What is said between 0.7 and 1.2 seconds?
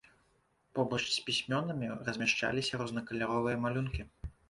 Побач з